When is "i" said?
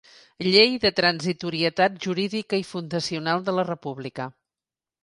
2.63-2.67